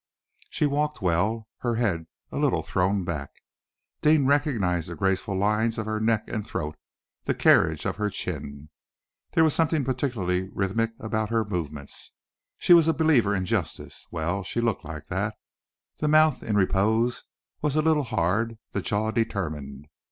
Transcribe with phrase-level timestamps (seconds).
[0.49, 3.29] She walked well, her head a little thrown back.
[4.01, 6.75] Deane recognized the graceful lines of her neck and throat,
[7.25, 8.69] the carriage of her chin.
[9.33, 12.13] There was something particularly rhythmic about her movements.
[12.57, 14.07] She was a believer in justice!
[14.09, 15.35] Well, she looked like that.
[15.99, 17.23] The mouth, in repose,
[17.61, 19.85] was a little hard, the jaw determined.